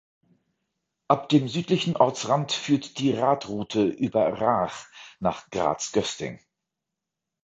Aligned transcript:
Ab 1.09 1.29
dem 1.29 1.47
südlichen 1.47 1.95
Ortsrand 1.95 2.53
führt 2.53 2.97
die 2.97 3.11
"Radroute" 3.11 3.83
„über 3.83 4.33
Raach“ 4.41 4.87
nach 5.19 5.47
Graz-Gösting. 5.51 6.39